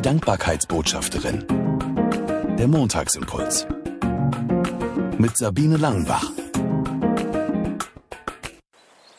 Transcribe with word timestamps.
Die 0.00 0.08
Dankbarkeitsbotschafterin. 0.08 1.46
Der 2.58 2.66
Montagsimpuls. 2.68 3.66
Mit 5.18 5.36
Sabine 5.36 5.76
Langenbach. 5.76 6.24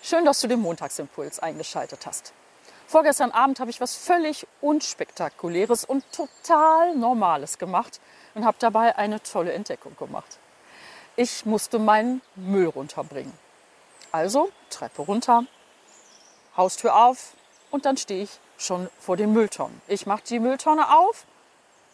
Schön, 0.02 0.26
dass 0.26 0.42
du 0.42 0.48
den 0.48 0.60
Montagsimpuls 0.60 1.38
eingeschaltet 1.38 2.08
hast. 2.08 2.34
Vorgestern 2.88 3.30
Abend 3.30 3.60
habe 3.60 3.70
ich 3.70 3.80
was 3.80 3.96
völlig 3.96 4.48
unspektakuläres 4.60 5.86
und 5.86 6.04
total 6.12 6.96
Normales 6.96 7.60
gemacht 7.60 8.02
und 8.34 8.44
habe 8.44 8.58
dabei 8.60 8.96
eine 8.96 9.22
tolle 9.22 9.54
Entdeckung 9.54 9.96
gemacht. 9.98 10.40
Ich 11.16 11.46
musste 11.46 11.78
meinen 11.78 12.24
Müll 12.36 12.66
runterbringen. 12.66 13.34
Also 14.12 14.50
Treppe 14.72 15.04
runter, 15.04 15.46
Haustür 16.58 16.96
auf 16.96 17.36
und 17.70 17.86
dann 17.86 17.98
stehe 17.98 18.24
ich 18.24 18.40
schon 18.62 18.90
vor 19.00 19.18
den 19.18 19.34
Mülltonnen. 19.34 19.82
Ich 19.88 20.06
mache 20.06 20.24
die 20.24 20.40
Mülltonne 20.40 20.98
auf 20.98 21.26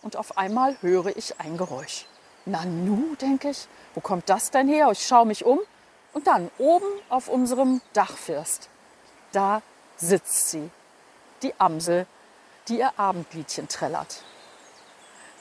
und 0.01 0.15
auf 0.15 0.37
einmal 0.37 0.77
höre 0.81 1.15
ich 1.15 1.39
ein 1.39 1.57
Geräusch. 1.57 2.05
Nanu, 2.45 3.15
denke 3.15 3.49
ich, 3.49 3.67
wo 3.93 4.01
kommt 4.01 4.29
das 4.29 4.51
denn 4.51 4.67
her? 4.67 4.89
Ich 4.91 5.05
schaue 5.05 5.25
mich 5.25 5.45
um 5.45 5.59
und 6.13 6.27
dann 6.27 6.49
oben 6.57 6.87
auf 7.09 7.27
unserem 7.27 7.81
Dachfirst, 7.93 8.69
da 9.31 9.61
sitzt 9.97 10.49
sie, 10.49 10.69
die 11.41 11.53
Amsel, 11.59 12.07
die 12.67 12.79
ihr 12.79 12.97
Abendliedchen 12.97 13.67
trällert. 13.67 14.23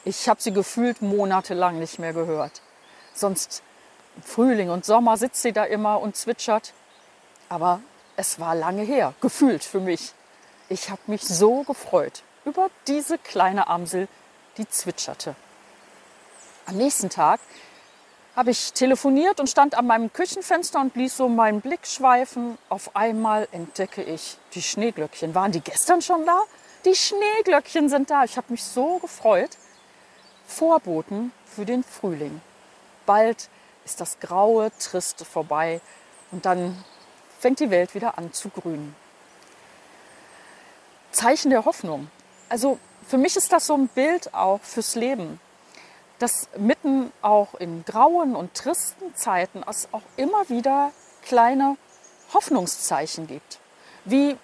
Ich 0.04 0.28
habe 0.28 0.40
sie 0.40 0.52
gefühlt 0.52 1.02
monatelang 1.02 1.78
nicht 1.78 1.98
mehr 1.98 2.12
gehört. 2.12 2.62
Sonst 3.14 3.62
im 4.16 4.22
Frühling 4.22 4.70
und 4.70 4.84
Sommer 4.84 5.16
sitzt 5.16 5.42
sie 5.42 5.52
da 5.52 5.64
immer 5.64 6.00
und 6.00 6.16
zwitschert. 6.16 6.72
Aber 7.48 7.80
es 8.16 8.38
war 8.38 8.54
lange 8.54 8.82
her, 8.82 9.14
gefühlt 9.20 9.64
für 9.64 9.80
mich. 9.80 10.12
Ich 10.68 10.90
habe 10.90 11.00
mich 11.06 11.22
so 11.22 11.62
gefreut 11.62 12.24
über 12.44 12.70
diese 12.88 13.18
kleine 13.18 13.68
Amsel, 13.68 14.08
die 14.56 14.68
zwitscherte. 14.68 15.36
Am 16.66 16.76
nächsten 16.76 17.08
Tag 17.08 17.38
habe 18.34 18.50
ich 18.50 18.72
telefoniert 18.72 19.38
und 19.38 19.48
stand 19.48 19.76
an 19.76 19.86
meinem 19.86 20.12
Küchenfenster 20.12 20.80
und 20.80 20.96
ließ 20.96 21.16
so 21.16 21.28
meinen 21.28 21.60
Blick 21.60 21.86
schweifen. 21.86 22.58
Auf 22.68 22.96
einmal 22.96 23.46
entdecke 23.52 24.02
ich 24.02 24.38
die 24.54 24.62
Schneeglöckchen. 24.62 25.36
Waren 25.36 25.52
die 25.52 25.60
gestern 25.60 26.02
schon 26.02 26.26
da? 26.26 26.42
Die 26.84 26.96
Schneeglöckchen 26.96 27.88
sind 27.88 28.10
da. 28.10 28.24
Ich 28.24 28.36
habe 28.36 28.50
mich 28.50 28.64
so 28.64 28.98
gefreut. 28.98 29.50
Vorboten 30.48 31.30
für 31.46 31.64
den 31.64 31.84
Frühling. 31.84 32.40
Bald 33.06 33.48
ist 33.84 34.00
das 34.00 34.18
graue, 34.18 34.72
triste 34.80 35.24
vorbei 35.24 35.80
und 36.32 36.44
dann 36.44 36.84
fängt 37.38 37.60
die 37.60 37.70
Welt 37.70 37.94
wieder 37.94 38.18
an 38.18 38.32
zu 38.32 38.48
grünen. 38.48 38.96
Zeichen 41.16 41.50
der 41.50 41.64
Hoffnung. 41.64 42.08
Also 42.50 42.78
für 43.08 43.16
mich 43.16 43.36
ist 43.36 43.52
das 43.52 43.66
so 43.66 43.74
ein 43.74 43.88
Bild 43.88 44.34
auch 44.34 44.60
fürs 44.60 44.94
Leben, 44.94 45.40
dass 46.18 46.48
mitten 46.58 47.10
auch 47.22 47.54
in 47.54 47.84
grauen 47.84 48.36
und 48.36 48.52
tristen 48.54 49.14
Zeiten 49.14 49.64
es 49.68 49.88
auch 49.92 50.02
immer 50.16 50.48
wieder 50.48 50.92
kleine 51.22 51.76
Hoffnungszeichen 52.34 53.26
gibt. 53.26 53.60
Wie 54.04 54.36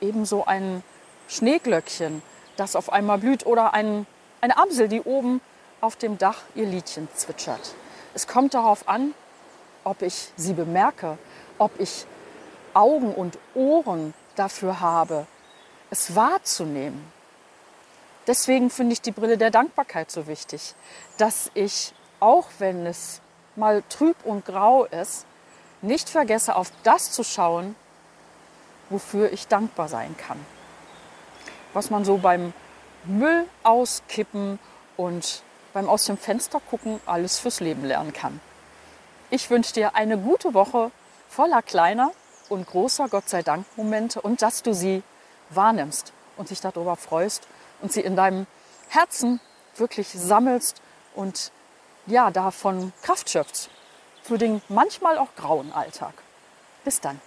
eben 0.00 0.24
so 0.24 0.44
ein 0.44 0.84
Schneeglöckchen, 1.28 2.22
das 2.56 2.76
auf 2.76 2.92
einmal 2.92 3.18
blüht 3.18 3.44
oder 3.44 3.74
ein, 3.74 4.06
eine 4.40 4.56
Amsel, 4.56 4.88
die 4.88 5.02
oben 5.02 5.40
auf 5.80 5.96
dem 5.96 6.16
Dach 6.16 6.42
ihr 6.54 6.66
Liedchen 6.66 7.08
zwitschert. 7.14 7.74
Es 8.14 8.28
kommt 8.28 8.54
darauf 8.54 8.88
an, 8.88 9.14
ob 9.82 10.02
ich 10.02 10.30
sie 10.36 10.54
bemerke, 10.54 11.18
ob 11.58 11.78
ich 11.80 12.06
Augen 12.72 13.14
und 13.14 13.38
Ohren 13.54 14.14
dafür 14.36 14.80
habe, 14.80 15.26
es 15.90 16.14
wahrzunehmen. 16.14 17.12
Deswegen 18.26 18.70
finde 18.70 18.92
ich 18.92 19.02
die 19.02 19.10
Brille 19.10 19.38
der 19.38 19.50
Dankbarkeit 19.50 20.10
so 20.10 20.26
wichtig, 20.26 20.74
dass 21.18 21.50
ich, 21.54 21.92
auch 22.20 22.46
wenn 22.58 22.86
es 22.86 23.20
mal 23.56 23.82
trüb 23.88 24.16
und 24.24 24.44
grau 24.44 24.84
ist, 24.84 25.26
nicht 25.82 26.08
vergesse, 26.08 26.56
auf 26.56 26.70
das 26.82 27.10
zu 27.10 27.24
schauen, 27.24 27.74
wofür 28.90 29.32
ich 29.32 29.48
dankbar 29.48 29.88
sein 29.88 30.16
kann. 30.16 30.38
Was 31.72 31.90
man 31.90 32.04
so 32.04 32.18
beim 32.18 32.52
Müll 33.04 33.46
auskippen 33.62 34.58
und 34.96 35.42
beim 35.72 35.88
aus 35.88 36.04
dem 36.04 36.18
Fenster 36.18 36.60
gucken 36.60 37.00
alles 37.06 37.38
fürs 37.38 37.60
Leben 37.60 37.84
lernen 37.84 38.12
kann. 38.12 38.40
Ich 39.30 39.48
wünsche 39.48 39.72
dir 39.72 39.94
eine 39.94 40.18
gute 40.18 40.54
Woche 40.54 40.90
voller 41.28 41.62
kleiner 41.62 42.10
und 42.48 42.66
großer 42.66 43.08
Gott 43.08 43.28
sei 43.28 43.42
Dank 43.42 43.64
Momente 43.76 44.20
und 44.20 44.42
dass 44.42 44.62
du 44.62 44.74
sie 44.74 45.02
wahrnimmst 45.50 46.12
und 46.36 46.50
dich 46.50 46.60
darüber 46.60 46.96
freust 46.96 47.46
und 47.80 47.92
sie 47.92 48.00
in 48.00 48.16
deinem 48.16 48.48
Herzen 48.88 49.38
wirklich 49.76 50.08
sammelst 50.08 50.82
und 51.14 51.52
ja, 52.06 52.30
davon 52.30 52.94
Kraft 53.02 53.28
schöpfst 53.30 53.70
für 54.22 54.38
den 54.38 54.62
manchmal 54.68 55.18
auch 55.18 55.34
grauen 55.36 55.72
Alltag. 55.72 56.14
Bis 56.84 57.00
dann. 57.00 57.20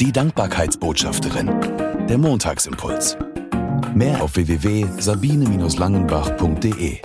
Die 0.00 0.10
Dankbarkeitsbotschafterin. 0.12 2.06
Der 2.08 2.18
Montagsimpuls. 2.18 3.16
Mehr 3.94 4.20
auf 4.22 4.36
www.sabine-langenbach.de 4.36 7.00